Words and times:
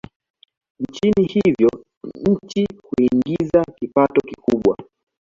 nchini 0.79 1.27
hivyo 1.27 1.69
nchi 2.15 2.67
huiingiza 2.89 3.63
kipato 3.79 4.21
kikubwa 4.27 4.77